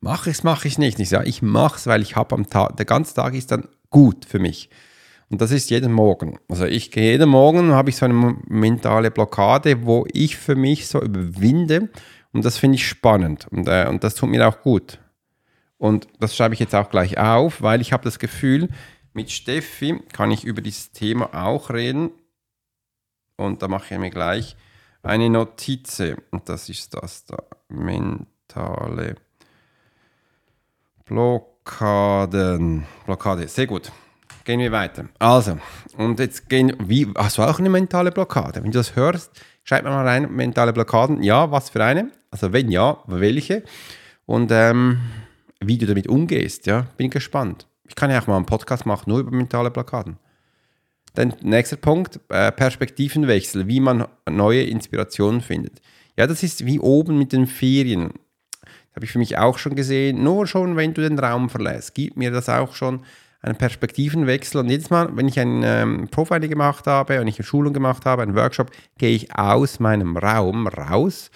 mache 0.00 0.30
ich 0.30 0.36
es, 0.38 0.42
mache 0.44 0.68
ich 0.68 0.74
es 0.74 0.78
nicht. 0.78 0.98
Ich 0.98 1.08
sage, 1.08 1.28
ich 1.28 1.42
mache 1.42 1.76
es, 1.76 1.86
weil 1.86 2.02
ich 2.02 2.16
habe 2.16 2.34
am 2.34 2.48
Tag, 2.48 2.76
der 2.76 2.86
ganze 2.86 3.14
Tag 3.14 3.34
ist 3.34 3.50
dann 3.50 3.68
gut 3.90 4.24
für 4.24 4.38
mich. 4.38 4.68
Und 5.30 5.40
das 5.40 5.50
ist 5.50 5.70
jeden 5.70 5.92
Morgen. 5.92 6.38
Also 6.48 6.66
ich 6.66 6.90
gehe 6.90 7.12
jeden 7.12 7.30
Morgen, 7.30 7.72
habe 7.72 7.88
ich 7.88 7.96
so 7.96 8.04
eine 8.04 8.36
mentale 8.48 9.10
Blockade, 9.10 9.86
wo 9.86 10.04
ich 10.12 10.36
für 10.36 10.56
mich 10.56 10.88
so 10.88 11.00
überwinde. 11.00 11.88
Und 12.32 12.44
das 12.44 12.58
finde 12.58 12.76
ich 12.76 12.86
spannend. 12.86 13.46
Und, 13.50 13.66
äh, 13.66 13.86
und 13.88 14.04
das 14.04 14.14
tut 14.14 14.28
mir 14.28 14.46
auch 14.46 14.60
gut. 14.60 14.98
Und 15.82 16.06
das 16.20 16.36
schreibe 16.36 16.54
ich 16.54 16.60
jetzt 16.60 16.76
auch 16.76 16.90
gleich 16.90 17.18
auf, 17.18 17.60
weil 17.60 17.80
ich 17.80 17.92
habe 17.92 18.04
das 18.04 18.20
Gefühl, 18.20 18.68
mit 19.14 19.32
Steffi 19.32 20.00
kann 20.12 20.30
ich 20.30 20.44
über 20.44 20.62
dieses 20.62 20.92
Thema 20.92 21.34
auch 21.34 21.70
reden. 21.70 22.12
Und 23.34 23.62
da 23.62 23.66
mache 23.66 23.92
ich 23.92 23.98
mir 23.98 24.10
gleich 24.10 24.54
eine 25.02 25.28
Notiz. 25.28 26.00
Und 26.30 26.48
das 26.48 26.68
ist 26.68 26.94
das 26.94 27.24
da. 27.24 27.36
Mentale 27.68 29.16
Blockaden. 31.04 32.86
Blockade. 33.04 33.48
Sehr 33.48 33.66
gut. 33.66 33.90
Gehen 34.44 34.60
wir 34.60 34.70
weiter. 34.70 35.08
Also, 35.18 35.58
und 35.96 36.20
jetzt 36.20 36.48
gehen, 36.48 36.76
wie, 36.78 37.12
hast 37.18 37.38
du 37.38 37.42
auch 37.42 37.58
eine 37.58 37.70
mentale 37.70 38.12
Blockade? 38.12 38.62
Wenn 38.62 38.70
du 38.70 38.78
das 38.78 38.94
hörst, 38.94 39.32
schreib 39.64 39.82
mir 39.82 39.90
mal 39.90 40.06
rein, 40.06 40.32
mentale 40.32 40.72
Blockaden. 40.72 41.24
Ja, 41.24 41.50
was 41.50 41.70
für 41.70 41.84
eine? 41.84 42.12
Also, 42.30 42.52
wenn 42.52 42.70
ja, 42.70 42.98
welche? 43.08 43.64
Und 44.26 44.52
ähm, 44.52 45.00
wie 45.66 45.78
du 45.78 45.86
damit 45.86 46.06
umgehst, 46.08 46.66
ja, 46.66 46.86
bin 46.96 47.10
gespannt. 47.10 47.66
Ich 47.88 47.94
kann 47.94 48.10
ja 48.10 48.20
auch 48.20 48.26
mal 48.26 48.36
einen 48.36 48.46
Podcast 48.46 48.86
machen, 48.86 49.10
nur 49.10 49.20
über 49.20 49.30
mentale 49.30 49.70
Blockaden. 49.70 50.16
Dann 51.14 51.34
nächster 51.42 51.76
Punkt, 51.76 52.20
äh, 52.28 52.50
Perspektivenwechsel, 52.52 53.68
wie 53.68 53.80
man 53.80 54.06
neue 54.30 54.62
Inspirationen 54.62 55.40
findet. 55.40 55.80
Ja, 56.16 56.26
das 56.26 56.42
ist 56.42 56.64
wie 56.64 56.78
oben 56.78 57.18
mit 57.18 57.32
den 57.32 57.46
Ferien. 57.46 58.12
Das 58.60 58.96
habe 58.96 59.04
ich 59.04 59.12
für 59.12 59.18
mich 59.18 59.38
auch 59.38 59.58
schon 59.58 59.74
gesehen. 59.74 60.22
Nur 60.22 60.46
schon, 60.46 60.76
wenn 60.76 60.94
du 60.94 61.02
den 61.02 61.18
Raum 61.18 61.50
verlässt, 61.50 61.94
gibt 61.94 62.16
mir 62.16 62.30
das 62.30 62.48
auch 62.48 62.74
schon 62.74 63.00
einen 63.42 63.56
Perspektivenwechsel. 63.56 64.60
Und 64.60 64.68
jedes 64.68 64.90
Mal, 64.90 65.14
wenn 65.16 65.28
ich 65.28 65.38
ein 65.38 65.62
ähm, 65.64 66.08
Profiling 66.10 66.50
gemacht 66.50 66.86
habe, 66.86 67.18
wenn 67.18 67.28
ich 67.28 67.38
eine 67.38 67.44
Schulung 67.44 67.72
gemacht 67.72 68.06
habe, 68.06 68.22
einen 68.22 68.36
Workshop, 68.36 68.70
gehe 68.98 69.14
ich 69.14 69.34
aus 69.34 69.80
meinem 69.80 70.16
Raum 70.16 70.66
raus. 70.66 71.30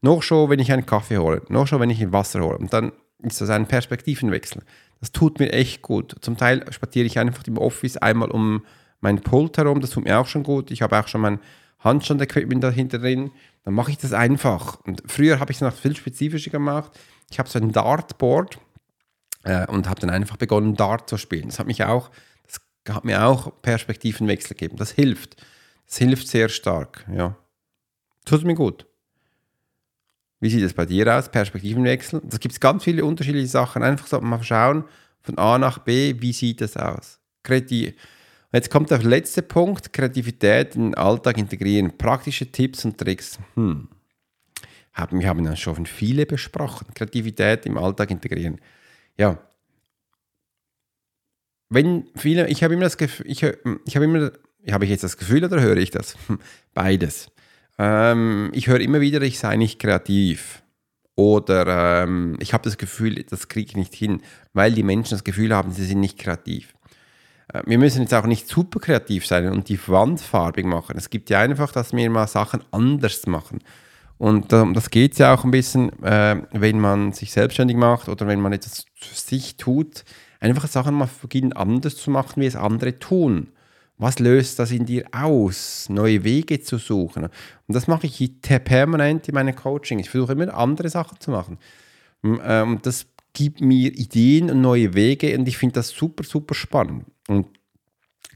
Noch 0.00 0.22
schon, 0.22 0.48
wenn 0.50 0.58
ich 0.58 0.72
einen 0.72 0.86
Kaffee 0.86 1.18
hole, 1.18 1.42
noch 1.48 1.66
schon, 1.66 1.80
wenn 1.80 1.90
ich 1.90 2.00
ein 2.00 2.12
Wasser 2.12 2.40
hole. 2.40 2.58
Und 2.58 2.72
dann 2.72 2.92
ist 3.22 3.40
das 3.40 3.50
ein 3.50 3.66
Perspektivenwechsel. 3.66 4.62
Das 5.00 5.12
tut 5.12 5.38
mir 5.38 5.52
echt 5.52 5.82
gut. 5.82 6.16
Zum 6.20 6.36
Teil 6.36 6.64
spaziere 6.72 7.06
ich 7.06 7.18
einfach 7.18 7.46
im 7.46 7.58
Office 7.58 7.96
einmal 7.96 8.30
um 8.30 8.64
mein 9.00 9.20
Pult 9.20 9.56
herum, 9.56 9.80
das 9.80 9.90
tut 9.90 10.04
mir 10.04 10.18
auch 10.18 10.26
schon 10.26 10.42
gut. 10.42 10.70
Ich 10.70 10.82
habe 10.82 10.98
auch 10.98 11.08
schon 11.08 11.22
mein 11.22 11.40
Handstand-Equipment 11.78 12.62
dahinter 12.62 12.98
drin. 12.98 13.30
Dann 13.64 13.74
mache 13.74 13.90
ich 13.90 13.98
das 13.98 14.12
einfach. 14.12 14.78
Und 14.84 15.02
früher 15.06 15.40
habe 15.40 15.52
ich 15.52 15.58
es 15.58 15.60
noch 15.62 15.74
viel 15.74 15.96
spezifischer 15.96 16.50
gemacht. 16.50 16.92
Ich 17.30 17.38
habe 17.38 17.48
so 17.48 17.58
ein 17.58 17.72
Dartboard 17.72 18.58
äh, 19.44 19.66
und 19.66 19.88
habe 19.88 20.00
dann 20.00 20.10
einfach 20.10 20.36
begonnen, 20.36 20.76
Dart 20.76 21.08
zu 21.08 21.16
spielen. 21.16 21.48
Das 21.48 21.58
hat 21.58 21.66
mich 21.66 21.84
auch, 21.84 22.10
das 22.46 22.60
hat 22.94 23.04
mir 23.04 23.24
auch 23.24 23.52
Perspektivenwechsel 23.62 24.56
gegeben. 24.56 24.76
Das 24.76 24.90
hilft. 24.90 25.36
Das 25.86 25.96
hilft 25.96 26.28
sehr 26.28 26.48
stark, 26.48 27.06
ja. 27.12 27.36
Tut 28.24 28.44
mir 28.44 28.54
gut. 28.54 28.86
Wie 30.40 30.50
sieht 30.50 30.62
es 30.62 30.74
bei 30.74 30.86
dir 30.86 31.06
aus? 31.16 31.30
Perspektivenwechsel? 31.30 32.22
Das 32.24 32.40
gibt 32.40 32.52
es 32.52 32.60
ganz 32.60 32.84
viele 32.84 33.04
unterschiedliche 33.04 33.46
Sachen. 33.46 33.82
Einfach 33.82 34.06
so 34.06 34.20
mal 34.20 34.42
schauen, 34.42 34.84
von 35.20 35.38
A 35.38 35.58
nach 35.58 35.78
B, 35.78 36.14
wie 36.18 36.32
sieht 36.32 36.60
das 36.60 36.76
aus? 36.76 37.20
Kreativ. 37.42 37.94
Jetzt 38.52 38.70
kommt 38.70 38.90
der 38.90 39.02
letzte 39.02 39.42
Punkt, 39.42 39.92
Kreativität 39.92 40.74
in 40.74 40.82
den 40.82 40.94
Alltag 40.94 41.38
integrieren. 41.38 41.96
Praktische 41.96 42.50
Tipps 42.50 42.84
und 42.84 42.98
Tricks. 42.98 43.38
Hm. 43.54 43.88
wir 45.10 45.28
haben 45.28 45.44
ja 45.44 45.54
schon 45.54 45.86
viele 45.86 46.26
besprochen. 46.26 46.88
Kreativität 46.94 47.66
im 47.66 47.78
Alltag 47.78 48.10
integrieren 48.10 48.60
ja, 49.20 49.38
wenn 51.68 52.08
viele, 52.16 52.48
ich 52.48 52.64
habe 52.64 52.74
immer 52.74 52.84
das 52.84 52.96
Gefühl, 52.96 53.30
ich, 53.30 53.42
ich 53.42 53.94
habe 53.94 54.04
immer, 54.06 54.32
habe 54.70 54.84
ich 54.84 54.90
jetzt 54.90 55.04
das 55.04 55.18
Gefühl 55.18 55.44
oder 55.44 55.60
höre 55.60 55.76
ich 55.76 55.90
das? 55.90 56.16
Beides. 56.74 57.30
Ähm, 57.80 58.50
ich 58.52 58.66
höre 58.66 58.80
immer 58.80 59.00
wieder, 59.00 59.22
ich 59.22 59.38
sei 59.38 59.56
nicht 59.56 59.78
kreativ. 59.78 60.62
Oder 61.16 62.02
ähm, 62.02 62.36
ich 62.38 62.52
habe 62.52 62.64
das 62.64 62.76
Gefühl, 62.76 63.24
das 63.24 63.48
kriege 63.48 63.70
ich 63.70 63.76
nicht 63.76 63.94
hin, 63.94 64.20
weil 64.52 64.72
die 64.72 64.82
Menschen 64.82 65.14
das 65.14 65.24
Gefühl 65.24 65.54
haben, 65.54 65.72
sie 65.72 65.86
sind 65.86 66.00
nicht 66.00 66.18
kreativ. 66.18 66.74
Äh, 67.52 67.62
wir 67.64 67.78
müssen 67.78 68.02
jetzt 68.02 68.12
auch 68.12 68.26
nicht 68.26 68.48
super 68.48 68.80
kreativ 68.80 69.26
sein 69.26 69.50
und 69.50 69.70
die 69.70 69.80
Wand 69.88 70.20
farbig 70.20 70.66
machen. 70.66 70.96
Es 70.98 71.08
gibt 71.08 71.30
ja 71.30 71.40
einfach, 71.40 71.72
dass 71.72 71.94
wir 71.94 72.10
mal 72.10 72.26
Sachen 72.26 72.62
anders 72.70 73.26
machen. 73.26 73.60
Und 74.18 74.52
ähm, 74.52 74.74
das 74.74 74.90
geht 74.90 75.16
ja 75.18 75.32
auch 75.32 75.44
ein 75.44 75.50
bisschen, 75.50 75.90
äh, 76.02 76.42
wenn 76.52 76.80
man 76.80 77.12
sich 77.12 77.32
selbstständig 77.32 77.78
macht 77.78 78.10
oder 78.10 78.26
wenn 78.26 78.42
man 78.42 78.52
etwas 78.52 78.84
für 78.94 79.14
sich 79.14 79.56
tut, 79.56 80.04
einfach 80.38 80.68
Sachen 80.68 80.94
mal 80.94 81.08
beginnen 81.22 81.54
anders 81.54 81.96
zu 81.96 82.10
machen, 82.10 82.42
wie 82.42 82.46
es 82.46 82.56
andere 82.56 82.98
tun. 82.98 83.48
Was 84.00 84.18
löst 84.18 84.58
das 84.58 84.70
in 84.70 84.86
dir 84.86 85.04
aus, 85.12 85.88
neue 85.90 86.24
Wege 86.24 86.62
zu 86.62 86.78
suchen? 86.78 87.24
Und 87.24 87.32
das 87.66 87.86
mache 87.86 88.06
ich 88.06 88.32
permanent 88.40 89.28
in 89.28 89.34
meinem 89.34 89.54
Coaching. 89.54 89.98
Ich 89.98 90.08
versuche 90.08 90.32
immer 90.32 90.54
andere 90.54 90.88
Sachen 90.88 91.20
zu 91.20 91.30
machen. 91.30 91.58
Ähm, 92.24 92.72
und 92.72 92.86
das 92.86 93.06
gibt 93.34 93.60
mir 93.60 93.92
Ideen 93.92 94.50
und 94.50 94.62
neue 94.62 94.94
Wege 94.94 95.38
und 95.38 95.46
ich 95.46 95.58
finde 95.58 95.74
das 95.74 95.90
super, 95.90 96.24
super 96.24 96.54
spannend. 96.54 97.04
Und 97.28 97.46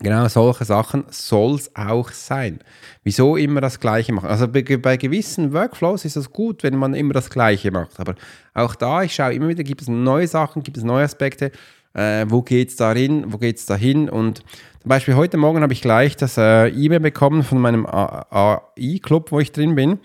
Genau 0.01 0.27
solche 0.27 0.65
Sachen 0.65 1.05
soll 1.11 1.55
es 1.55 1.75
auch 1.77 2.11
sein. 2.11 2.59
Wieso 3.05 3.37
immer 3.37 3.61
das 3.61 3.79
Gleiche 3.79 4.13
machen? 4.13 4.29
Also 4.29 4.49
bei, 4.49 4.63
gewissen 4.63 5.53
Workflows 5.53 6.05
ist 6.05 6.17
es 6.17 6.33
gut, 6.33 6.65
wenn 6.65 6.77
man 6.77 6.95
immer 6.95 7.15
das 7.15 7.31
Gleiche 7.31 7.71
macht. 7.71 8.01
Aber 8.01 8.17
auch 8.55 8.75
da, 8.75 9.05
ich 9.05 9.15
schaue 9.15 9.35
immer 9.35 9.49
wieder, 9.49 9.63
gibt 9.63 9.83
es 9.83 9.89
neue 9.89 10.27
Sachen, 10.27 10.65
gibt 10.65 10.77
es 10.77 10.83
neue 10.83 11.05
Aspekte. 11.05 11.53
Äh, 11.95 12.27
wo 12.29 12.43
geht 12.43 12.71
es 12.71 12.77
dahin? 12.77 13.33
Wo 13.33 13.39
geht 13.39 13.57
es 13.57 13.67
dahin? 13.67 14.09
Und 14.11 14.39
zum 14.81 14.89
Beispiel 14.89 15.17
heute 15.17 15.37
Morgen 15.37 15.63
habe 15.63 15.73
ich 15.73 15.81
gleich 15.81 16.17
das 16.17 16.37
äh, 16.37 16.69
E-Mail 16.69 17.01
bekommen 17.01 17.43
von 17.43 17.59
meinem 17.59 17.87
AI-Club, 17.87 19.33
wo 19.33 19.41
ich 19.41 19.53
drin 19.53 19.75
bin. 19.75 19.99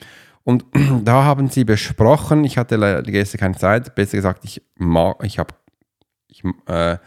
Und 0.44 0.66
da 1.04 1.24
haben 1.26 1.50
sie 1.50 1.66
besprochen, 1.66 2.44
ich 2.44 2.58
hatte 2.58 3.04
gestern 3.06 3.40
keine 3.40 3.56
Zeit, 3.58 3.96
besser 3.96 4.18
gesagt, 4.18 4.46
ich, 4.46 4.62
ich 5.24 5.40
habe 5.40 5.54
ich, 6.28 6.44
äh, 6.68 6.98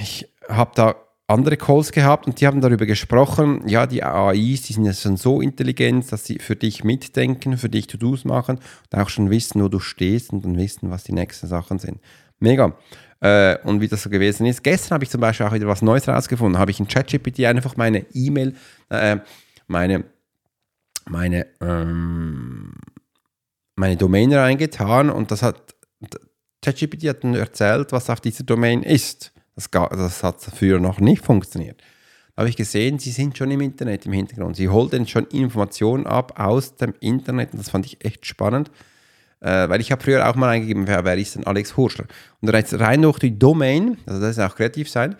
ich 0.00 0.28
habe 0.48 0.72
da 0.74 0.94
andere 1.26 1.56
Calls 1.56 1.92
gehabt 1.92 2.26
und 2.26 2.40
die 2.40 2.46
haben 2.46 2.60
darüber 2.60 2.84
gesprochen, 2.84 3.66
ja, 3.66 3.86
die 3.86 4.02
AIs, 4.02 4.62
die 4.62 4.72
sind 4.74 4.84
ja 4.84 4.92
schon 4.92 5.16
so 5.16 5.40
intelligent, 5.40 6.12
dass 6.12 6.24
sie 6.26 6.38
für 6.38 6.56
dich 6.56 6.84
mitdenken, 6.84 7.56
für 7.56 7.68
dich 7.68 7.86
To-Dos 7.86 8.24
machen 8.24 8.58
und 8.58 9.00
auch 9.00 9.08
schon 9.08 9.30
wissen, 9.30 9.62
wo 9.62 9.68
du 9.68 9.80
stehst 9.80 10.32
und 10.32 10.44
dann 10.44 10.58
wissen, 10.58 10.90
was 10.90 11.04
die 11.04 11.12
nächsten 11.12 11.46
Sachen 11.46 11.78
sind. 11.78 12.00
Mega. 12.42 12.76
Äh, 13.20 13.58
und 13.62 13.80
wie 13.80 13.88
das 13.88 14.02
so 14.02 14.10
gewesen 14.10 14.46
ist. 14.46 14.64
Gestern 14.64 14.96
habe 14.96 15.04
ich 15.04 15.10
zum 15.10 15.20
Beispiel 15.20 15.46
auch 15.46 15.52
wieder 15.52 15.68
was 15.68 15.80
Neues 15.80 16.08
rausgefunden. 16.08 16.58
Habe 16.58 16.72
ich 16.72 16.80
in 16.80 16.88
ChatGPT 16.88 17.44
einfach 17.44 17.76
meine 17.76 18.04
E-Mail, 18.12 18.54
äh, 18.90 19.18
meine, 19.68 20.04
meine, 21.08 21.46
ähm, 21.60 22.74
meine 23.76 23.96
Domain 23.96 24.32
reingetan 24.32 25.08
und 25.08 25.30
das 25.30 25.42
hat, 25.42 25.74
ChatGPT 26.62 27.08
hat 27.08 27.22
dann 27.22 27.34
erzählt, 27.36 27.92
was 27.92 28.10
auf 28.10 28.20
dieser 28.20 28.44
Domain 28.44 28.82
ist. 28.82 29.32
Das, 29.54 29.70
das 29.70 30.22
hat 30.24 30.40
früher 30.42 30.80
noch 30.80 30.98
nicht 30.98 31.24
funktioniert. 31.24 31.80
Da 32.34 32.40
habe 32.40 32.48
ich 32.48 32.56
gesehen, 32.56 32.98
sie 32.98 33.10
sind 33.10 33.38
schon 33.38 33.50
im 33.52 33.60
Internet 33.60 34.06
im 34.06 34.12
Hintergrund. 34.12 34.56
Sie 34.56 34.68
holen 34.68 35.06
schon 35.06 35.26
Informationen 35.26 36.06
ab 36.06 36.40
aus 36.40 36.74
dem 36.74 36.94
Internet 36.98 37.52
und 37.52 37.60
das 37.60 37.70
fand 37.70 37.86
ich 37.86 38.04
echt 38.04 38.26
spannend. 38.26 38.70
Äh, 39.42 39.68
weil 39.68 39.80
ich 39.80 39.90
habe 39.90 40.02
früher 40.02 40.28
auch 40.28 40.36
mal 40.36 40.50
eingegeben, 40.50 40.86
wer, 40.86 41.04
wer 41.04 41.18
ist 41.18 41.34
denn 41.34 41.44
Alex 41.44 41.76
Hurschler? 41.76 42.04
Und 42.40 42.48
rein 42.48 43.02
durch 43.02 43.18
die 43.18 43.36
Domain, 43.36 43.98
also 44.06 44.20
das 44.20 44.38
ist 44.38 44.38
auch 44.38 44.54
kreativ 44.54 44.88
sein, 44.88 45.16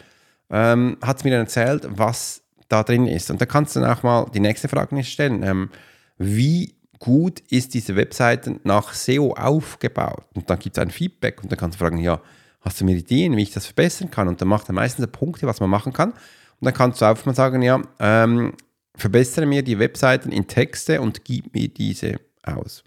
ähm, 0.49 0.97
hat 1.03 1.19
es 1.19 1.25
mir 1.25 1.31
dann 1.31 1.41
erzählt, 1.41 1.89
was 1.91 2.43
da 2.69 2.85
drin 2.85 3.07
ist. 3.07 3.31
Und 3.31 3.41
da 3.41 3.47
kannst 3.47 3.75
du 3.75 3.81
dann 3.81 3.91
auch 3.91 4.03
mal 4.05 4.27
die 4.33 4.41
nächste 4.41 4.69
Frage 4.69 5.03
stellen. 5.03 5.43
Ähm, 5.43 5.71
wie 6.19 6.75
gut 7.01 7.41
ist 7.51 7.75
diese 7.75 7.97
Webseite 7.97 8.61
nach 8.63 8.95
SEO 8.95 9.33
aufgebaut? 9.33 10.25
Und 10.35 10.49
dann 10.49 10.61
gibt 10.61 10.77
es 10.77 10.83
ein 10.83 10.91
Feedback 10.91 11.43
und 11.43 11.51
dann 11.51 11.59
kannst 11.59 11.81
du 11.81 11.85
fragen, 11.85 11.99
ja, 11.99 12.21
hast 12.61 12.81
du 12.81 12.85
mir 12.85 12.97
Ideen, 12.97 13.37
wie 13.37 13.43
ich 13.43 13.51
das 13.51 13.67
verbessern 13.67 14.13
kann? 14.13 14.29
Und 14.29 14.41
dann 14.41 14.47
macht 14.47 14.69
er 14.71 14.75
meistens 14.75 15.05
Punkte, 15.09 15.49
was 15.49 15.59
man 15.59 15.69
machen 15.69 15.93
kann. 15.93 16.11
Und 16.13 16.67
dann 16.67 16.75
kannst 16.75 17.01
du 17.01 17.07
einfach 17.07 17.27
mal 17.27 17.35
sagen, 17.35 17.61
ja, 17.61 17.83
ähm, 17.99 18.53
verbessere 18.95 19.47
mir 19.47 19.65
die 19.65 19.81
Webseiten 19.81 20.31
in 20.31 20.47
Texte 20.47 21.01
und 21.01 21.25
gib 21.25 21.53
mir 21.55 21.67
diese 21.67 22.21
aus. 22.45 22.85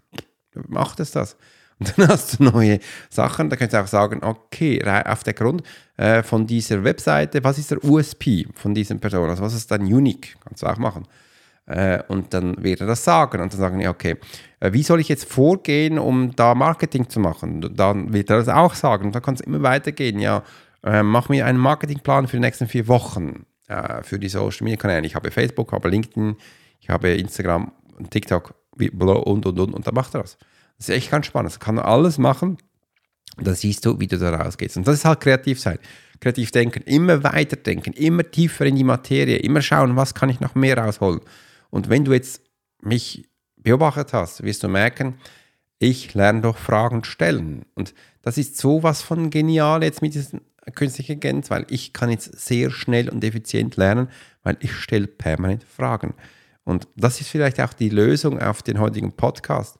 Macht 0.67 0.99
es 0.99 1.11
das. 1.11 1.37
Und 1.79 1.97
dann 1.97 2.07
hast 2.07 2.39
du 2.39 2.43
neue 2.43 2.79
Sachen. 3.09 3.49
Da 3.49 3.57
kannst 3.57 3.73
du 3.73 3.81
auch 3.81 3.87
sagen, 3.87 4.23
okay, 4.23 4.81
auf 5.05 5.23
der 5.23 5.33
Grund 5.33 5.61
äh, 5.97 6.23
von 6.23 6.47
dieser 6.47 6.83
Webseite, 6.85 7.43
was 7.43 7.57
ist 7.57 7.71
der 7.71 7.83
USP 7.83 8.47
von 8.53 8.73
dieser 8.73 8.95
Person? 8.95 9.29
Also 9.29 9.43
was 9.43 9.53
ist 9.53 9.69
dein 9.69 9.81
Unique? 9.81 10.37
Kannst 10.41 10.63
du 10.63 10.67
auch 10.67 10.77
machen. 10.77 11.05
Äh, 11.65 12.03
und 12.07 12.33
dann 12.33 12.63
wird 12.63 12.81
er 12.81 12.87
das 12.87 13.03
sagen 13.03 13.41
und 13.41 13.51
dann 13.51 13.59
sagen, 13.59 13.79
ja, 13.81 13.89
okay, 13.89 14.17
äh, 14.59 14.71
wie 14.71 14.83
soll 14.83 14.99
ich 14.99 15.09
jetzt 15.09 15.29
vorgehen, 15.29 15.97
um 15.97 16.35
da 16.35 16.53
Marketing 16.53 17.09
zu 17.09 17.19
machen? 17.19 17.63
Und 17.63 17.79
dann 17.79 18.13
wird 18.13 18.29
er 18.29 18.37
das 18.37 18.49
auch 18.49 18.75
sagen 18.75 19.07
und 19.07 19.15
dann 19.15 19.23
kann 19.23 19.33
es 19.33 19.41
immer 19.41 19.61
weitergehen. 19.63 20.19
Ja, 20.19 20.43
äh, 20.83 21.01
mach 21.01 21.29
mir 21.29 21.45
einen 21.45 21.57
Marketingplan 21.57 22.27
für 22.27 22.37
die 22.37 22.41
nächsten 22.41 22.67
vier 22.67 22.87
Wochen 22.87 23.45
äh, 23.67 24.03
für 24.03 24.19
die 24.19 24.29
Social 24.29 24.63
Media 24.63 24.77
Kanäle. 24.77 25.07
Ich 25.07 25.15
habe 25.15 25.31
Facebook, 25.31 25.71
habe 25.71 25.89
LinkedIn, 25.89 26.35
ich 26.79 26.89
habe 26.89 27.09
Instagram, 27.09 27.71
TikTok 28.11 28.53
und 28.77 29.45
und 29.45 29.59
und 29.59 29.73
und 29.73 29.87
dann 29.87 29.93
macht 29.93 30.13
er 30.15 30.21
das. 30.21 30.37
Das 30.77 30.89
ist 30.89 30.95
echt 30.95 31.11
ganz 31.11 31.25
spannend. 31.27 31.51
Das 31.51 31.59
kann 31.59 31.79
alles 31.79 32.17
machen. 32.17 32.57
Dann 33.37 33.55
siehst 33.55 33.85
du, 33.85 33.99
wie 33.99 34.07
du 34.07 34.17
da 34.17 34.35
rausgehst. 34.35 34.77
Und 34.77 34.87
das 34.87 34.95
ist 34.95 35.05
halt 35.05 35.21
kreativ 35.21 35.59
sein. 35.59 35.79
kreativ 36.21 36.51
denken, 36.51 36.81
immer 36.83 37.23
weiter 37.23 37.57
denken, 37.57 37.93
immer 37.93 38.29
tiefer 38.29 38.65
in 38.65 38.75
die 38.75 38.83
Materie, 38.83 39.37
immer 39.37 39.61
schauen, 39.61 39.95
was 39.95 40.13
kann 40.13 40.29
ich 40.29 40.39
noch 40.39 40.55
mehr 40.55 40.77
rausholen. 40.77 41.19
Und 41.69 41.89
wenn 41.89 42.05
du 42.05 42.13
jetzt 42.13 42.41
mich 42.81 43.29
beobachtet 43.57 44.13
hast, 44.13 44.43
wirst 44.43 44.63
du 44.63 44.69
merken, 44.69 45.15
ich 45.79 46.13
lerne 46.13 46.41
doch 46.41 46.57
Fragen 46.57 47.03
stellen. 47.03 47.65
Und 47.75 47.93
das 48.21 48.37
ist 48.37 48.57
sowas 48.57 49.01
von 49.01 49.29
genial 49.29 49.83
jetzt 49.83 50.01
mit 50.01 50.13
diesen 50.13 50.41
künstlichen 50.73 51.13
Intelligenz, 51.13 51.51
weil 51.51 51.65
ich 51.69 51.93
kann 51.93 52.09
jetzt 52.09 52.39
sehr 52.39 52.71
schnell 52.71 53.09
und 53.09 53.23
effizient 53.23 53.75
lernen, 53.75 54.09
weil 54.43 54.57
ich 54.61 54.73
stelle 54.73 55.07
permanent 55.07 55.63
Fragen. 55.63 56.13
Und 56.65 56.87
das 56.95 57.21
ist 57.21 57.29
vielleicht 57.29 57.61
auch 57.61 57.73
die 57.73 57.89
Lösung 57.89 58.41
auf 58.41 58.61
den 58.61 58.79
heutigen 58.79 59.13
Podcast. 59.13 59.77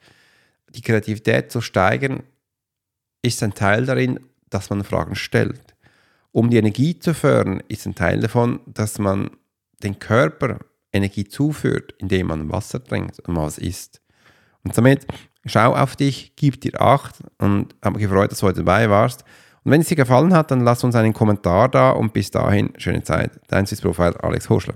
Die 0.69 0.81
Kreativität 0.81 1.51
zu 1.51 1.59
steigern, 1.59 2.23
ist 3.21 3.43
ein 3.43 3.53
Teil 3.53 3.85
darin, 3.85 4.19
dass 4.49 4.69
man 4.69 4.83
Fragen 4.83 5.15
stellt. 5.15 5.75
Um 6.31 6.49
die 6.49 6.57
Energie 6.57 6.97
zu 6.99 7.13
fördern, 7.13 7.61
ist 7.67 7.85
ein 7.85 7.95
Teil 7.95 8.19
davon, 8.19 8.59
dass 8.67 8.99
man 8.99 9.31
den 9.83 9.99
Körper 9.99 10.59
Energie 10.93 11.25
zuführt, 11.25 11.93
indem 11.97 12.27
man 12.27 12.51
Wasser 12.51 12.83
trinkt 12.83 13.19
und 13.21 13.35
was 13.35 13.57
isst. 13.57 14.01
Und 14.63 14.75
somit 14.75 15.05
schau 15.45 15.73
auf 15.75 15.95
dich, 15.95 16.33
gib 16.35 16.61
dir 16.61 16.79
Acht 16.79 17.15
und 17.37 17.75
habe 17.83 17.97
mich 17.97 18.07
gefreut, 18.07 18.31
dass 18.31 18.39
du 18.39 18.47
heute 18.47 18.63
dabei 18.63 18.89
warst. 18.89 19.23
Und 19.63 19.71
wenn 19.71 19.81
es 19.81 19.87
dir 19.87 19.95
gefallen 19.95 20.33
hat, 20.33 20.51
dann 20.51 20.61
lass 20.61 20.83
uns 20.83 20.95
einen 20.95 21.13
Kommentar 21.13 21.69
da 21.69 21.91
und 21.91 22.13
bis 22.13 22.31
dahin 22.31 22.73
schöne 22.77 23.03
Zeit. 23.03 23.31
Dein 23.47 23.65
Swiss 23.65 23.81
Profiler 23.81 24.23
Alex 24.23 24.49
Horschler. 24.49 24.75